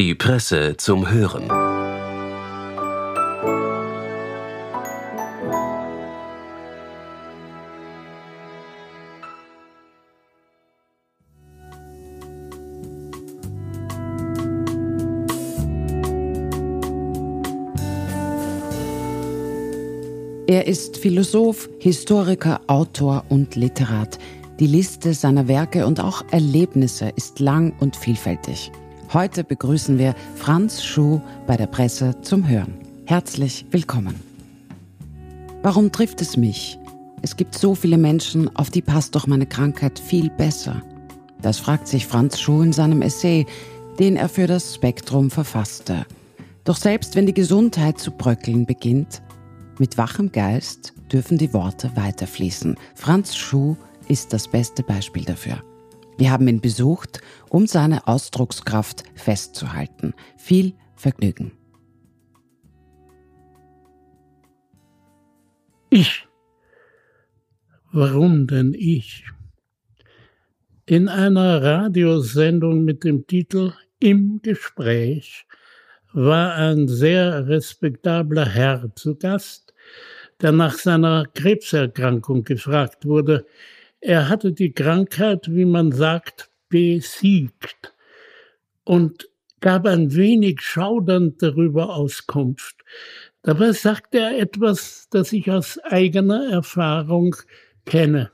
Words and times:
Die 0.00 0.14
Presse 0.14 0.78
zum 0.78 1.10
Hören. 1.10 1.46
Er 20.46 20.66
ist 20.66 20.96
Philosoph, 20.96 21.68
Historiker, 21.78 22.62
Autor 22.68 23.26
und 23.28 23.54
Literat. 23.54 24.18
Die 24.60 24.66
Liste 24.66 25.12
seiner 25.12 25.46
Werke 25.46 25.84
und 25.84 26.00
auch 26.00 26.24
Erlebnisse 26.30 27.12
ist 27.16 27.38
lang 27.38 27.74
und 27.80 27.96
vielfältig. 27.96 28.72
Heute 29.12 29.42
begrüßen 29.42 29.98
wir 29.98 30.14
Franz 30.36 30.84
Schuh 30.84 31.20
bei 31.48 31.56
der 31.56 31.66
Presse 31.66 32.14
zum 32.22 32.46
Hören. 32.46 32.74
Herzlich 33.06 33.66
willkommen. 33.72 34.14
Warum 35.62 35.90
trifft 35.90 36.20
es 36.20 36.36
mich? 36.36 36.78
Es 37.20 37.34
gibt 37.34 37.56
so 37.56 37.74
viele 37.74 37.98
Menschen, 37.98 38.54
auf 38.54 38.70
die 38.70 38.82
passt 38.82 39.16
doch 39.16 39.26
meine 39.26 39.46
Krankheit 39.46 39.98
viel 39.98 40.30
besser. 40.30 40.80
Das 41.42 41.58
fragt 41.58 41.88
sich 41.88 42.06
Franz 42.06 42.38
Schuh 42.38 42.62
in 42.62 42.72
seinem 42.72 43.02
Essay, 43.02 43.46
den 43.98 44.14
er 44.14 44.28
für 44.28 44.46
das 44.46 44.76
Spektrum 44.76 45.28
verfasste. 45.32 46.06
Doch 46.62 46.76
selbst 46.76 47.16
wenn 47.16 47.26
die 47.26 47.34
Gesundheit 47.34 47.98
zu 47.98 48.12
bröckeln 48.12 48.64
beginnt, 48.64 49.22
mit 49.80 49.98
wachem 49.98 50.30
Geist 50.30 50.92
dürfen 51.10 51.36
die 51.36 51.52
Worte 51.52 51.90
weiterfließen. 51.96 52.76
Franz 52.94 53.34
Schuh 53.34 53.74
ist 54.06 54.32
das 54.32 54.46
beste 54.46 54.84
Beispiel 54.84 55.24
dafür. 55.24 55.60
Wir 56.20 56.32
haben 56.32 56.46
ihn 56.48 56.60
besucht, 56.60 57.22
um 57.48 57.66
seine 57.66 58.06
Ausdruckskraft 58.06 59.04
festzuhalten. 59.14 60.12
Viel 60.36 60.74
Vergnügen. 60.94 61.52
Ich. 65.88 66.28
Warum 67.90 68.46
denn 68.46 68.74
ich? 68.74 69.24
In 70.84 71.08
einer 71.08 71.62
Radiosendung 71.62 72.84
mit 72.84 73.02
dem 73.02 73.26
Titel 73.26 73.72
Im 73.98 74.42
Gespräch 74.42 75.46
war 76.12 76.54
ein 76.54 76.86
sehr 76.86 77.48
respektabler 77.48 78.44
Herr 78.44 78.94
zu 78.94 79.16
Gast, 79.16 79.72
der 80.42 80.52
nach 80.52 80.74
seiner 80.74 81.24
Krebserkrankung 81.32 82.44
gefragt 82.44 83.06
wurde, 83.06 83.46
er 84.00 84.28
hatte 84.28 84.52
die 84.52 84.72
Krankheit, 84.72 85.48
wie 85.50 85.64
man 85.64 85.92
sagt, 85.92 86.50
besiegt 86.68 87.94
und 88.84 89.28
gab 89.60 89.86
ein 89.86 90.14
wenig 90.14 90.62
schaudernd 90.62 91.42
darüber 91.42 91.94
Auskunft. 91.94 92.76
Dabei 93.42 93.72
sagte 93.72 94.18
er 94.18 94.38
etwas, 94.38 95.08
das 95.10 95.32
ich 95.32 95.50
aus 95.50 95.78
eigener 95.78 96.50
Erfahrung 96.50 97.36
kenne. 97.84 98.30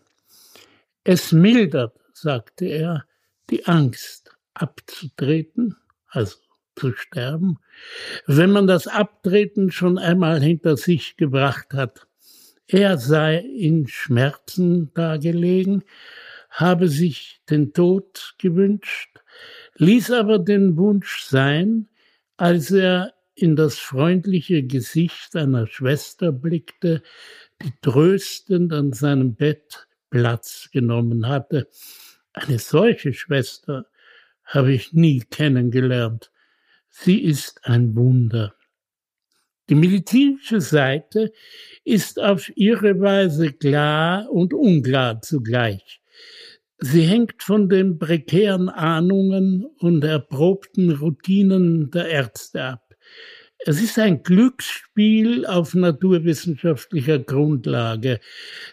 Es 1.04 1.32
mildert, 1.32 1.96
sagte 2.12 2.66
er, 2.66 3.04
die 3.50 3.66
Angst 3.66 4.36
abzutreten, 4.54 5.76
also 6.08 6.36
zu 6.76 6.92
sterben, 6.92 7.58
wenn 8.26 8.50
man 8.50 8.66
das 8.66 8.86
Abtreten 8.86 9.70
schon 9.70 9.98
einmal 9.98 10.40
hinter 10.40 10.76
sich 10.76 11.16
gebracht 11.16 11.72
hat. 11.72 12.06
Er 12.68 12.98
sei 12.98 13.38
in 13.38 13.86
Schmerzen 13.86 14.92
dagelegen, 14.94 15.84
habe 16.50 16.88
sich 16.88 17.40
den 17.48 17.72
Tod 17.72 18.34
gewünscht, 18.38 19.20
ließ 19.76 20.10
aber 20.10 20.40
den 20.40 20.76
Wunsch 20.76 21.22
sein, 21.22 21.88
als 22.36 22.72
er 22.72 23.14
in 23.36 23.54
das 23.54 23.78
freundliche 23.78 24.64
Gesicht 24.64 25.36
einer 25.36 25.68
Schwester 25.68 26.32
blickte, 26.32 27.02
die 27.62 27.72
tröstend 27.82 28.72
an 28.72 28.92
seinem 28.92 29.34
Bett 29.36 29.86
Platz 30.10 30.68
genommen 30.72 31.28
hatte. 31.28 31.68
Eine 32.32 32.58
solche 32.58 33.12
Schwester 33.12 33.86
habe 34.44 34.72
ich 34.72 34.92
nie 34.92 35.20
kennengelernt. 35.20 36.32
Sie 36.88 37.22
ist 37.22 37.64
ein 37.64 37.94
Wunder. 37.94 38.55
Die 39.68 39.74
medizinische 39.74 40.60
Seite 40.60 41.32
ist 41.84 42.20
auf 42.20 42.50
ihre 42.56 43.00
Weise 43.00 43.52
klar 43.52 44.30
und 44.30 44.54
unklar 44.54 45.20
zugleich. 45.22 46.00
Sie 46.78 47.02
hängt 47.02 47.42
von 47.42 47.68
den 47.68 47.98
prekären 47.98 48.68
Ahnungen 48.68 49.64
und 49.78 50.04
erprobten 50.04 50.90
Routinen 50.90 51.90
der 51.90 52.08
Ärzte 52.08 52.62
ab. 52.62 52.86
Es 53.58 53.82
ist 53.82 53.98
ein 53.98 54.22
Glücksspiel 54.22 55.46
auf 55.46 55.74
naturwissenschaftlicher 55.74 57.18
Grundlage. 57.18 58.20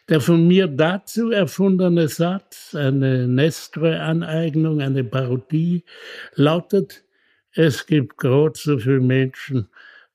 Der 0.09 0.21
von 0.21 0.47
mir 0.47 0.67
dazu 0.67 1.31
erfundene 1.31 2.09
Satz, 2.09 2.75
eine 2.75 3.27
Nestre-Aneignung, 3.27 4.81
eine 4.81 5.03
Parodie, 5.03 5.85
lautet, 6.35 7.05
es 7.53 7.85
gibt 7.87 8.17
gerade 8.17 8.53
so 8.55 8.77
viele 8.77 8.99
Menschen, 8.99 9.69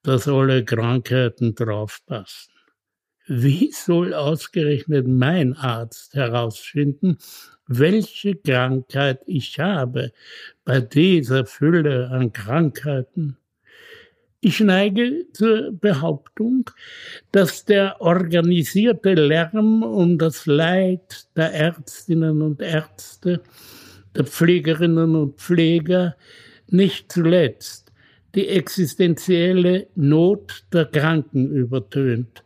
dass 0.08 0.26
alle 0.26 0.64
Krankheiten 0.64 1.54
draufpassen. 1.54 2.54
Wie 3.26 3.70
soll 3.72 4.14
ausgerechnet 4.14 5.06
mein 5.06 5.52
Arzt 5.52 6.14
herausfinden, 6.14 7.18
welche 7.66 8.34
Krankheit 8.36 9.20
ich 9.26 9.58
habe 9.60 10.12
bei 10.64 10.80
dieser 10.80 11.44
Fülle 11.44 12.08
an 12.08 12.32
Krankheiten? 12.32 13.36
Ich 14.40 14.60
neige 14.60 15.26
zur 15.34 15.72
Behauptung, 15.72 16.70
dass 17.30 17.66
der 17.66 18.00
organisierte 18.00 19.12
Lärm 19.12 19.82
um 19.82 20.16
das 20.16 20.46
Leid 20.46 21.26
der 21.36 21.52
Ärztinnen 21.52 22.40
und 22.40 22.62
Ärzte, 22.62 23.42
der 24.16 24.24
Pflegerinnen 24.24 25.14
und 25.14 25.38
Pfleger 25.38 26.16
nicht 26.70 27.12
zuletzt 27.12 27.87
die 28.34 28.48
existenzielle 28.48 29.86
Not 29.94 30.64
der 30.72 30.84
Kranken 30.86 31.50
übertönt. 31.50 32.42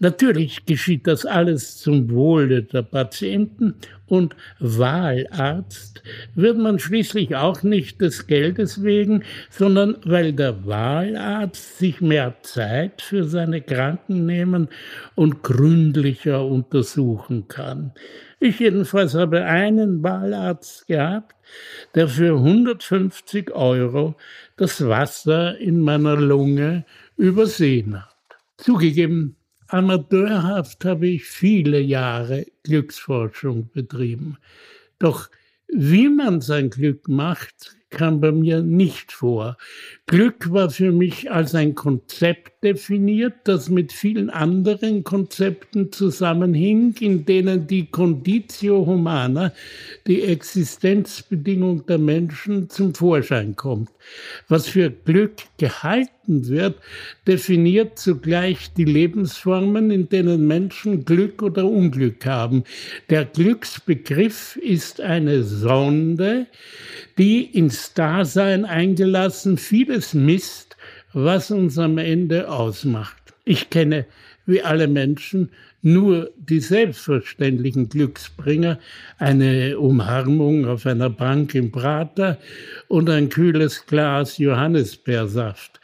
Natürlich 0.00 0.66
geschieht 0.66 1.06
das 1.06 1.24
alles 1.24 1.78
zum 1.78 2.10
Wohle 2.10 2.62
der 2.62 2.82
Patienten 2.82 3.74
und 4.06 4.36
Wahlarzt 4.58 6.02
wird 6.34 6.58
man 6.58 6.78
schließlich 6.78 7.36
auch 7.36 7.62
nicht 7.62 8.00
des 8.00 8.26
Geldes 8.26 8.82
wegen, 8.82 9.22
sondern 9.50 9.96
weil 10.04 10.32
der 10.32 10.66
Wahlarzt 10.66 11.78
sich 11.78 12.00
mehr 12.00 12.34
Zeit 12.42 13.00
für 13.00 13.24
seine 13.24 13.62
Kranken 13.62 14.26
nehmen 14.26 14.68
und 15.14 15.42
gründlicher 15.42 16.44
untersuchen 16.44 17.48
kann. 17.48 17.92
Ich 18.40 18.58
jedenfalls 18.58 19.14
habe 19.14 19.44
einen 19.44 20.02
Wahlarzt 20.02 20.86
gehabt, 20.86 21.33
der 21.94 22.08
für 22.08 22.36
150 22.36 23.52
Euro 23.52 24.16
das 24.56 24.86
Wasser 24.86 25.58
in 25.58 25.80
meiner 25.80 26.16
Lunge 26.16 26.84
übersehen 27.16 28.02
hat. 28.02 28.14
Zugegeben, 28.56 29.36
amateurhaft 29.68 30.84
habe 30.84 31.08
ich 31.08 31.24
viele 31.24 31.80
Jahre 31.80 32.46
Glücksforschung 32.62 33.70
betrieben. 33.72 34.38
Doch 34.98 35.28
wie 35.68 36.08
man 36.08 36.40
sein 36.40 36.70
Glück 36.70 37.08
macht, 37.08 37.76
kam 37.94 38.20
bei 38.20 38.30
mir 38.30 38.60
nicht 38.60 39.12
vor. 39.12 39.56
Glück 40.06 40.52
war 40.52 40.68
für 40.68 40.92
mich 40.92 41.30
als 41.30 41.54
ein 41.54 41.74
Konzept 41.74 42.62
definiert, 42.62 43.34
das 43.44 43.70
mit 43.70 43.92
vielen 43.92 44.28
anderen 44.28 45.02
Konzepten 45.04 45.90
zusammenhing, 45.92 46.94
in 47.00 47.24
denen 47.24 47.66
die 47.66 47.86
Conditio 47.86 48.84
Humana, 48.84 49.52
die 50.06 50.22
Existenzbedingung 50.22 51.86
der 51.86 51.98
Menschen, 51.98 52.68
zum 52.68 52.94
Vorschein 52.94 53.56
kommt. 53.56 53.90
Was 54.48 54.68
für 54.68 54.90
Glück 54.90 55.36
gehalten 55.56 56.13
wird, 56.26 56.76
definiert 57.26 57.98
zugleich 57.98 58.72
die 58.72 58.84
Lebensformen, 58.84 59.90
in 59.90 60.08
denen 60.08 60.46
Menschen 60.46 61.04
Glück 61.04 61.42
oder 61.42 61.64
Unglück 61.64 62.24
haben. 62.26 62.64
Der 63.10 63.24
Glücksbegriff 63.24 64.56
ist 64.56 65.00
eine 65.00 65.42
Sonde, 65.42 66.46
die 67.18 67.42
ins 67.42 67.94
Dasein 67.94 68.64
eingelassen 68.64 69.58
vieles 69.58 70.14
misst, 70.14 70.76
was 71.12 71.50
uns 71.50 71.78
am 71.78 71.98
Ende 71.98 72.50
ausmacht. 72.50 73.34
Ich 73.44 73.70
kenne, 73.70 74.06
wie 74.46 74.62
alle 74.62 74.88
Menschen, 74.88 75.50
nur 75.84 76.30
die 76.36 76.60
selbstverständlichen 76.60 77.90
Glücksbringer, 77.90 78.78
eine 79.18 79.78
Umarmung 79.78 80.66
auf 80.66 80.86
einer 80.86 81.10
Bank 81.10 81.54
im 81.54 81.70
Prater 81.70 82.38
und 82.88 83.10
ein 83.10 83.28
kühles 83.28 83.86
Glas 83.86 84.38
Johannisbeersaft. 84.38 85.80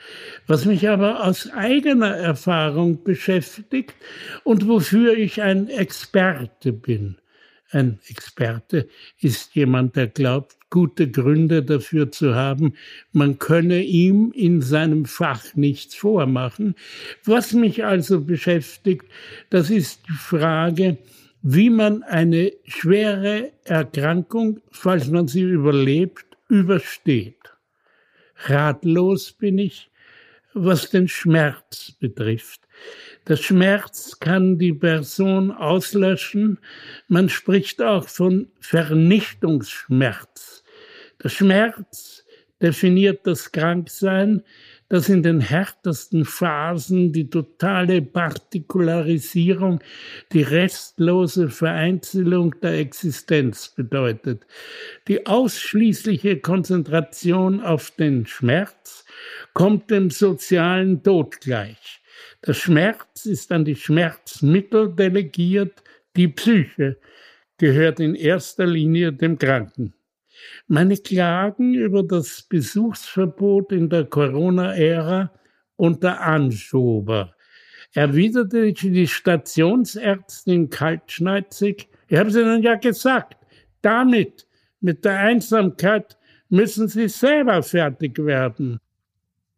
Was 0.46 0.64
mich 0.64 0.88
aber 0.88 1.24
aus 1.24 1.50
eigener 1.52 2.16
Erfahrung 2.16 3.04
beschäftigt 3.04 3.94
und 4.42 4.66
wofür 4.66 5.14
ich 5.14 5.42
ein 5.42 5.68
Experte 5.68 6.72
bin, 6.72 7.16
Ein 7.72 8.00
Experte 8.08 8.88
ist 9.20 9.54
jemand, 9.54 9.94
der 9.94 10.08
glaubt, 10.08 10.56
gute 10.70 11.10
Gründe 11.10 11.62
dafür 11.62 12.10
zu 12.10 12.34
haben, 12.34 12.74
man 13.12 13.38
könne 13.38 13.82
ihm 13.82 14.32
in 14.32 14.60
seinem 14.60 15.04
Fach 15.04 15.54
nichts 15.54 15.94
vormachen. 15.94 16.74
Was 17.24 17.52
mich 17.52 17.84
also 17.84 18.20
beschäftigt, 18.20 19.06
das 19.50 19.70
ist 19.70 20.02
die 20.08 20.18
Frage, 20.18 20.98
wie 21.42 21.70
man 21.70 22.02
eine 22.02 22.52
schwere 22.64 23.52
Erkrankung, 23.64 24.60
falls 24.70 25.08
man 25.08 25.26
sie 25.26 25.42
überlebt, 25.42 26.24
übersteht. 26.48 27.36
Ratlos 28.46 29.32
bin 29.32 29.58
ich, 29.58 29.90
was 30.54 30.90
den 30.90 31.08
Schmerz 31.08 31.92
betrifft. 31.92 32.60
Der 33.28 33.36
Schmerz 33.36 34.18
kann 34.18 34.58
die 34.58 34.72
Person 34.72 35.50
auslöschen. 35.50 36.58
Man 37.08 37.28
spricht 37.28 37.82
auch 37.82 38.08
von 38.08 38.50
Vernichtungsschmerz. 38.60 40.64
Der 41.22 41.28
Schmerz 41.28 42.24
definiert 42.60 43.26
das 43.26 43.52
Kranksein, 43.52 44.42
das 44.90 45.08
in 45.08 45.22
den 45.22 45.40
härtesten 45.40 46.24
Phasen 46.24 47.12
die 47.12 47.30
totale 47.30 48.02
Partikularisierung, 48.02 49.78
die 50.32 50.42
restlose 50.42 51.48
Vereinzelung 51.48 52.56
der 52.60 52.78
Existenz 52.80 53.68
bedeutet. 53.68 54.44
Die 55.06 55.26
ausschließliche 55.26 56.40
Konzentration 56.40 57.60
auf 57.60 57.92
den 57.92 58.26
Schmerz 58.26 59.04
kommt 59.54 59.90
dem 59.92 60.10
sozialen 60.10 61.02
Tod 61.04 61.40
gleich. 61.40 62.02
Der 62.44 62.54
Schmerz 62.54 63.26
ist 63.26 63.52
an 63.52 63.64
die 63.64 63.76
Schmerzmittel 63.76 64.92
delegiert, 64.92 65.84
die 66.16 66.28
Psyche 66.28 66.98
gehört 67.58 68.00
in 68.00 68.16
erster 68.16 68.66
Linie 68.66 69.12
dem 69.12 69.38
Kranken. 69.38 69.94
Meine 70.66 70.96
Klagen 70.96 71.74
über 71.74 72.02
das 72.02 72.42
Besuchsverbot 72.42 73.72
in 73.72 73.88
der 73.88 74.04
Corona-Ära 74.04 75.32
unter 75.76 76.20
Anschober 76.20 77.34
erwiderte 77.92 78.72
die 78.72 79.06
Stationsärztin 79.06 80.70
kaltschneizig, 80.70 81.88
ich 82.08 82.18
habe 82.18 82.30
es 82.30 82.36
Ihnen 82.36 82.62
ja 82.62 82.76
gesagt, 82.76 83.36
damit, 83.82 84.46
mit 84.80 85.04
der 85.04 85.18
Einsamkeit, 85.18 86.16
müssen 86.48 86.88
Sie 86.88 87.08
selber 87.08 87.62
fertig 87.62 88.18
werden. 88.18 88.80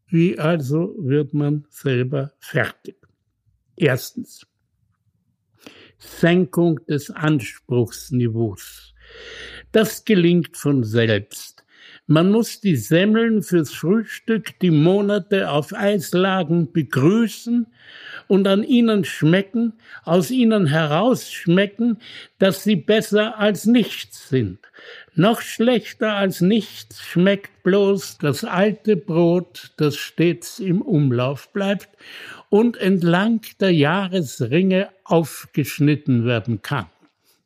Wie 0.07 0.39
also 0.39 0.95
wird 0.99 1.33
man 1.33 1.65
selber 1.71 2.33
fertig? 2.39 2.97
Erstens. 3.77 4.47
Senkung 5.99 6.85
des 6.87 7.11
Anspruchsniveaus. 7.11 8.95
Das 9.73 10.05
gelingt 10.05 10.57
von 10.57 10.85
selbst. 10.85 11.65
Man 12.07 12.31
muss 12.31 12.61
die 12.61 12.77
Semmeln 12.77 13.43
fürs 13.43 13.73
Frühstück, 13.73 14.59
die 14.61 14.71
Monate 14.71 15.51
auf 15.51 15.73
Eis 15.73 16.13
lagen, 16.13 16.71
begrüßen 16.73 17.67
und 18.29 18.49
an 18.49 18.65
ihnen 18.65 19.05
schmecken, 19.05 19.75
aus 20.05 20.31
ihnen 20.31 20.67
herausschmecken, 20.67 21.99
dass 22.39 22.65
sie 22.65 22.77
besser 22.77 23.39
als 23.39 23.65
nichts 23.65 24.29
sind. 24.29 24.59
Noch 25.15 25.41
schlechter 25.41 26.15
als 26.15 26.41
nichts 26.41 27.03
schmeckt 27.03 27.63
bloß 27.63 28.19
das 28.19 28.45
alte 28.45 28.97
Brot, 28.97 29.71
das 29.77 29.97
stets 29.97 30.59
im 30.59 30.83
Umlauf 30.83 31.51
bleibt 31.53 31.89
und 32.51 32.77
entlang 32.77 33.41
der 33.61 33.73
Jahresringe 33.73 34.89
aufgeschnitten 35.05 36.25
werden 36.25 36.63
kann. 36.63 36.87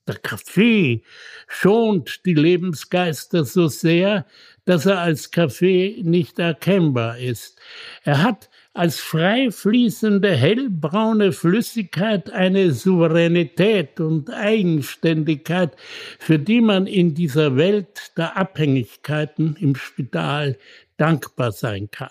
Der 0.06 0.16
Kaffee 0.16 1.02
schont 1.48 2.24
die 2.26 2.34
Lebensgeister 2.34 3.44
so 3.44 3.66
sehr, 3.66 4.24
dass 4.64 4.86
er 4.86 5.00
als 5.00 5.30
Kaffee 5.30 6.00
nicht 6.02 6.38
erkennbar 6.38 7.18
ist. 7.18 7.58
Er 8.04 8.22
hat 8.22 8.48
als 8.72 9.00
frei 9.00 9.50
fließende 9.50 10.30
hellbraune 10.30 11.32
Flüssigkeit 11.32 12.30
eine 12.30 12.72
Souveränität 12.72 14.00
und 14.00 14.30
Eigenständigkeit, 14.30 15.74
für 16.18 16.38
die 16.38 16.60
man 16.60 16.86
in 16.86 17.14
dieser 17.14 17.56
Welt 17.56 18.12
der 18.16 18.36
Abhängigkeiten 18.36 19.56
im 19.58 19.76
Spital 19.76 20.58
dankbar 20.98 21.52
sein 21.52 21.90
kann. 21.90 22.10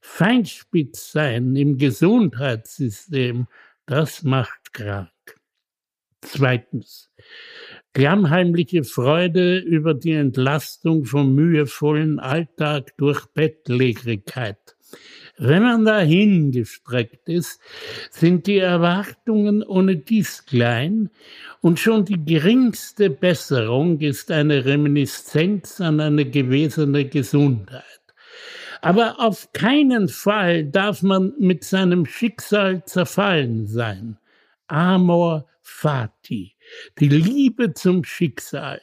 Feinspitz 0.00 1.12
sein 1.12 1.54
im 1.54 1.76
Gesundheitssystem, 1.76 3.46
das 3.84 4.22
macht 4.22 4.72
krank. 4.72 5.10
Zweitens. 6.22 7.10
Klammheimliche 7.92 8.84
Freude 8.84 9.58
über 9.58 9.94
die 9.94 10.12
Entlastung 10.12 11.04
vom 11.04 11.34
mühevollen 11.34 12.20
Alltag 12.20 12.96
durch 12.98 13.26
Bettlägerigkeit. 13.34 14.76
Wenn 15.38 15.62
man 15.62 15.84
dahin 15.84 16.52
gestreckt 16.52 17.28
ist, 17.28 17.60
sind 18.10 18.46
die 18.46 18.58
Erwartungen 18.58 19.62
ohne 19.62 19.96
dies 19.96 20.44
klein 20.44 21.10
und 21.62 21.80
schon 21.80 22.04
die 22.04 22.22
geringste 22.22 23.08
Besserung 23.08 24.00
ist 24.00 24.30
eine 24.30 24.66
Reminiszenz 24.66 25.80
an 25.80 25.98
eine 26.00 26.26
gewesene 26.26 27.06
Gesundheit. 27.06 27.84
Aber 28.82 29.18
auf 29.18 29.52
keinen 29.52 30.08
Fall 30.08 30.64
darf 30.64 31.02
man 31.02 31.32
mit 31.38 31.64
seinem 31.64 32.04
Schicksal 32.06 32.84
zerfallen 32.84 33.66
sein. 33.66 34.18
Amor 34.70 35.46
fati, 35.62 36.54
die 36.98 37.08
Liebe 37.08 37.74
zum 37.74 38.04
Schicksal. 38.04 38.80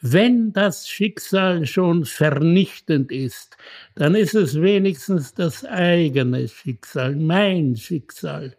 Wenn 0.00 0.52
das 0.52 0.88
Schicksal 0.88 1.66
schon 1.66 2.04
vernichtend 2.04 3.10
ist, 3.12 3.56
dann 3.94 4.14
ist 4.14 4.34
es 4.34 4.60
wenigstens 4.60 5.34
das 5.34 5.64
eigene 5.64 6.48
Schicksal, 6.48 7.16
mein 7.16 7.76
Schicksal. 7.76 8.56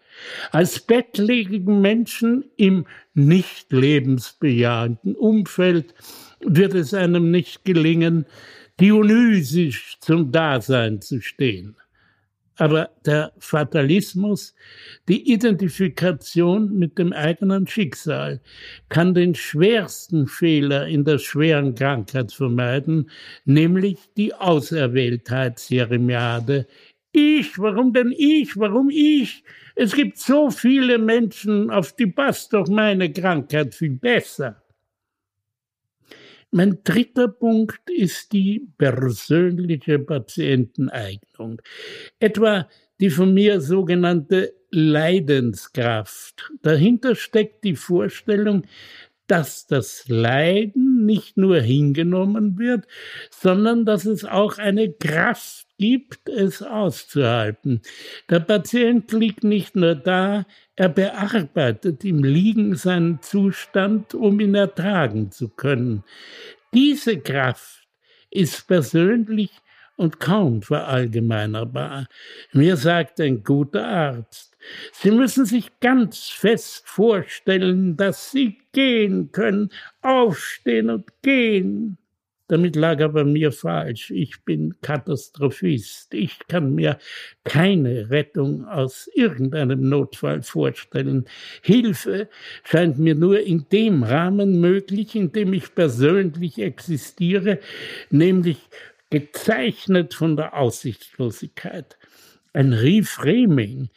Als 0.51 0.79
bettlägerigen 0.79 1.81
Menschen 1.81 2.45
im 2.57 2.85
nicht 3.13 3.71
lebensbejahenden 3.71 5.15
Umfeld 5.15 5.93
wird 6.41 6.73
es 6.73 6.93
einem 6.93 7.31
nicht 7.31 7.65
gelingen, 7.65 8.25
dionysisch 8.79 9.97
zum 10.01 10.31
Dasein 10.31 11.01
zu 11.01 11.21
stehen. 11.21 11.75
Aber 12.61 12.91
der 13.07 13.33
Fatalismus, 13.39 14.53
die 15.07 15.33
Identifikation 15.33 16.77
mit 16.77 16.99
dem 16.99 17.11
eigenen 17.11 17.65
Schicksal, 17.65 18.39
kann 18.87 19.15
den 19.15 19.33
schwersten 19.33 20.27
Fehler 20.27 20.87
in 20.87 21.03
der 21.03 21.17
schweren 21.17 21.73
Krankheit 21.73 22.31
vermeiden, 22.31 23.09
nämlich 23.45 23.97
die 24.15 24.35
Auserwähltheitsjeremiade. 24.35 26.67
Ich, 27.11 27.57
warum 27.57 27.93
denn 27.93 28.13
ich, 28.15 28.55
warum 28.55 28.91
ich? 28.91 29.43
Es 29.75 29.95
gibt 29.95 30.19
so 30.19 30.51
viele 30.51 30.99
Menschen, 30.99 31.71
auf 31.71 31.95
die 31.95 32.05
passt 32.05 32.53
doch 32.53 32.67
meine 32.67 33.11
Krankheit 33.11 33.73
viel 33.73 33.95
besser. 33.95 34.60
Mein 36.51 36.79
dritter 36.83 37.29
Punkt 37.29 37.89
ist 37.89 38.33
die 38.33 38.67
persönliche 38.77 39.99
Patienteneignung. 39.99 41.61
Etwa 42.19 42.67
die 42.99 43.09
von 43.09 43.33
mir 43.33 43.61
sogenannte 43.61 44.53
Leidenskraft. 44.69 46.51
Dahinter 46.61 47.15
steckt 47.15 47.63
die 47.63 47.75
Vorstellung, 47.75 48.63
dass 49.31 49.65
das 49.65 50.09
Leiden 50.09 51.05
nicht 51.05 51.37
nur 51.37 51.61
hingenommen 51.61 52.59
wird, 52.59 52.85
sondern 53.29 53.85
dass 53.85 54.03
es 54.03 54.25
auch 54.25 54.57
eine 54.57 54.91
Kraft 54.91 55.67
gibt, 55.77 56.27
es 56.27 56.61
auszuhalten. 56.61 57.81
Der 58.29 58.41
Patient 58.41 59.09
liegt 59.13 59.45
nicht 59.45 59.73
nur 59.73 59.95
da, 59.95 60.45
er 60.75 60.89
bearbeitet 60.89 62.03
im 62.03 62.25
Liegen 62.25 62.75
seinen 62.75 63.21
Zustand, 63.21 64.13
um 64.13 64.37
ihn 64.41 64.53
ertragen 64.53 65.31
zu 65.31 65.47
können. 65.47 66.03
Diese 66.73 67.17
Kraft 67.17 67.87
ist 68.31 68.67
persönlich 68.67 69.51
und 69.95 70.19
kaum 70.19 70.61
verallgemeinerbar. 70.61 72.07
Mir 72.51 72.75
sagt 72.75 73.21
ein 73.21 73.45
guter 73.45 73.87
Arzt, 73.87 74.50
Sie 74.93 75.11
müssen 75.11 75.45
sich 75.45 75.79
ganz 75.79 76.29
fest 76.29 76.83
vorstellen, 76.87 77.97
dass 77.97 78.31
Sie 78.31 78.57
gehen 78.73 79.31
können, 79.31 79.69
aufstehen 80.01 80.89
und 80.89 81.05
gehen. 81.21 81.97
Damit 82.51 82.75
lag 82.75 82.99
er 82.99 83.07
bei 83.07 83.23
mir 83.23 83.53
falsch. 83.53 84.11
Ich 84.11 84.43
bin 84.43 84.75
Katastrophist. 84.81 86.13
Ich 86.13 86.37
kann 86.49 86.75
mir 86.75 86.97
keine 87.45 88.09
Rettung 88.09 88.65
aus 88.65 89.09
irgendeinem 89.13 89.87
Notfall 89.87 90.41
vorstellen. 90.41 91.23
Hilfe 91.61 92.27
scheint 92.65 92.99
mir 92.99 93.15
nur 93.15 93.39
in 93.39 93.67
dem 93.71 94.03
Rahmen 94.03 94.59
möglich, 94.59 95.15
in 95.15 95.31
dem 95.31 95.53
ich 95.53 95.73
persönlich 95.73 96.59
existiere, 96.59 97.59
nämlich 98.09 98.57
gezeichnet 99.09 100.13
von 100.13 100.35
der 100.35 100.57
Aussichtslosigkeit. 100.57 101.97
Ein 102.53 102.73
Reframing, 102.73 103.89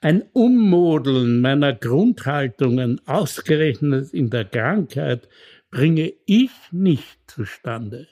ein 0.00 0.22
Ummodeln 0.32 1.40
meiner 1.40 1.72
Grundhaltungen 1.72 3.00
ausgerechnet 3.06 4.12
in 4.12 4.30
der 4.30 4.44
Krankheit 4.44 5.28
bringe 5.70 6.12
ich 6.26 6.50
nicht 6.70 7.18
zustande. 7.26 8.08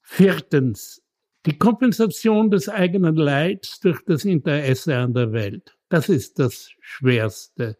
Viertens, 0.00 1.02
die 1.46 1.58
Kompensation 1.58 2.50
des 2.50 2.68
eigenen 2.68 3.16
Leids 3.16 3.80
durch 3.80 4.00
das 4.04 4.24
Interesse 4.24 4.96
an 4.96 5.14
der 5.14 5.32
Welt. 5.32 5.76
Das 5.88 6.08
ist 6.08 6.38
das 6.38 6.70
Schwerste 6.80 7.76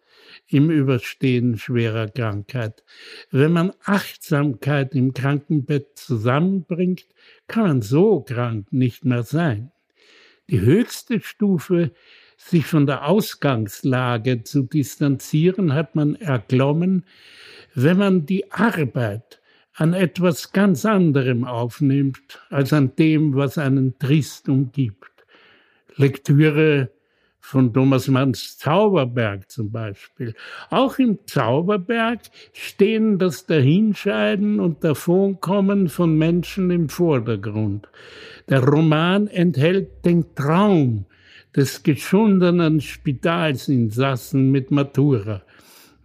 im 0.47 0.71
Überstehen 0.71 1.59
schwerer 1.59 2.09
Krankheit. 2.09 2.85
Wenn 3.31 3.53
man 3.53 3.73
Achtsamkeit 3.85 4.95
im 4.95 5.15
Krankenbett 5.15 5.99
zusammenbringt, 5.99 7.07
kann 7.47 7.65
man 7.65 7.83
so 7.83 8.21
krank 8.21 8.73
nicht 8.73 9.05
mehr 9.05 9.23
sein. 9.23 9.73
Die 10.51 10.61
höchste 10.61 11.21
Stufe, 11.21 11.93
sich 12.37 12.67
von 12.67 12.87
der 12.87 13.07
Ausgangslage 13.07 14.43
zu 14.43 14.63
distanzieren, 14.65 15.75
hat 15.75 15.95
man 15.95 16.17
erklommen, 16.17 17.07
wenn 17.75 17.99
man 17.99 18.27
die 18.27 18.51
Arbeit 18.51 19.41
an 19.75 19.95
etwas 19.95 20.53
ganz 20.53 20.85
anderem 20.85 21.45
aufnimmt, 21.45 22.41
als 22.51 22.73
an 22.73 22.95
dem, 22.97 23.35
was 23.35 23.59
einen 23.59 23.99
trist 23.99 24.49
umgibt. 24.49 25.11
Lektüre 25.97 26.91
von 27.43 27.75
Thomas 27.75 28.09
Manns 28.09 28.57
Zauberberg 28.57 29.51
zum 29.51 29.71
Beispiel. 29.71 30.33
Auch 30.71 30.99
im 30.99 31.19
Zauberberg 31.27 32.21
stehen 32.53 33.19
das 33.19 33.47
Dahinscheiden 33.47 34.61
und 34.61 34.85
Davonkommen 34.85 35.89
von 35.89 36.17
Menschen 36.17 36.71
im 36.71 36.89
Vordergrund. 36.89 37.89
Der 38.49 38.63
Roman 38.63 39.27
enthält 39.27 40.05
den 40.07 40.35
Traum 40.35 41.05
des 41.55 41.83
geschundenen 41.83 42.81
Spitalsinsassen 42.81 44.51
mit 44.51 44.71
Matura, 44.71 45.43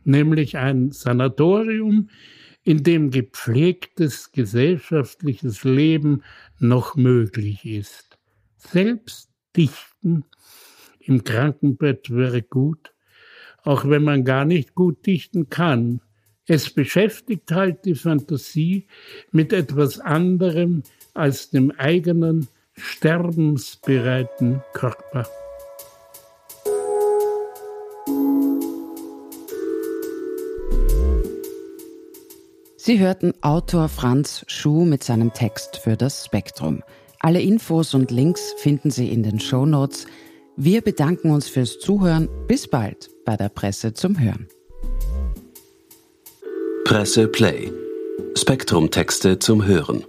nämlich 0.04 0.58
ein 0.58 0.92
Sanatorium, 0.92 2.10
in 2.64 2.84
dem 2.84 3.12
gepflegtes 3.12 4.32
gesellschaftliches 4.34 5.64
Leben 5.64 6.24
noch 6.60 6.96
möglich 6.96 7.64
ist. 7.64 8.18
Selbst 8.58 9.30
dichten 9.56 10.26
im 11.08 11.24
Krankenbett 11.24 12.10
wäre 12.10 12.42
gut, 12.42 12.94
auch 13.64 13.88
wenn 13.90 14.04
man 14.04 14.24
gar 14.24 14.46
nicht 14.46 14.76
gut 14.76 15.06
dichten 15.06 15.50
kann. 15.50 16.02
Es 16.48 16.70
beschäftigt 16.70 17.52
halt 17.52 17.86
die 17.86 17.96
Fantasie 17.96 18.88
mit 19.32 19.52
etwas 19.52 20.00
anderem 20.00 20.84
als 21.14 21.50
dem 21.50 21.72
eigenen 21.72 22.48
sterbensbereiten 22.76 24.62
Körper. 24.74 25.28
Sie 32.78 33.00
hörten 33.00 33.34
Autor 33.42 33.90
Franz 33.90 34.46
Schuh 34.48 34.86
mit 34.86 35.04
seinem 35.04 35.34
Text 35.34 35.76
für 35.76 35.98
das 35.98 36.24
Spektrum. 36.24 36.84
Alle 37.20 37.42
Infos 37.42 37.94
und 37.94 38.12
Links 38.12 38.54
finden 38.60 38.92
Sie 38.92 39.12
in 39.12 39.24
den 39.24 39.42
Show 39.42 39.66
Notes. 39.66 40.08
Wir 40.60 40.82
bedanken 40.82 41.30
uns 41.30 41.48
fürs 41.48 41.78
Zuhören. 41.78 42.30
Bis 42.48 42.68
bald 42.68 43.12
bei 43.26 43.38
der 43.38 43.50
Presse 43.50 43.94
zum 43.94 44.20
Hören. 44.20 44.48
Presse 46.84 47.28
Play. 47.28 47.72
Spektrum 48.36 48.90
zum 49.38 49.66
Hören. 49.68 50.04